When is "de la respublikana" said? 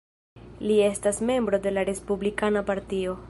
1.67-2.65